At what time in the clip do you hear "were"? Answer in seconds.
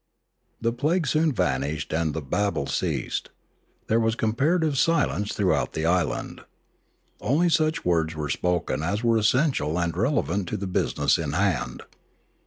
8.15-8.27, 9.03-9.17